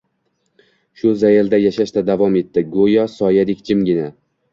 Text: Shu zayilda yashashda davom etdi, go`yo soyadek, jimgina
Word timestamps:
Shu 1.01 1.11
zayilda 1.23 1.59
yashashda 1.65 2.03
davom 2.07 2.37
etdi, 2.41 2.63
go`yo 2.77 3.05
soyadek, 3.17 3.63
jimgina 3.69 4.09